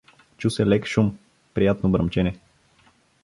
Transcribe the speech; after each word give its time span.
Чу 0.43 0.49
се 0.55 0.65
лек 0.67 0.85
шум, 0.93 1.17
приятно 1.53 1.89
бръмчене. 1.91 2.37